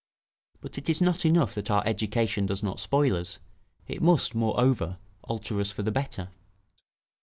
[0.61, 3.37] But it is not enough that our education does not spoil us;
[3.87, 6.29] it must, moreover, alter us for the better.